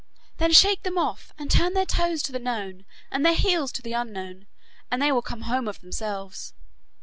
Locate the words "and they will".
4.89-5.21